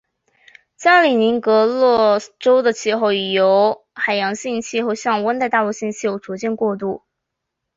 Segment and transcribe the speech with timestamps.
[0.77, 7.03] 加里宁格勒州的气候已由海洋性气候向温带大陆性气候逐渐过渡。